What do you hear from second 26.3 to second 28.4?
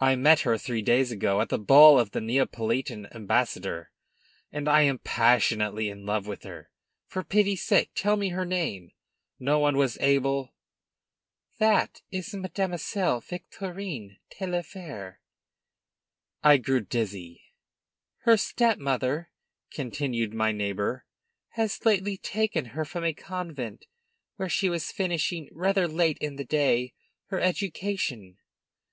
the day, her education.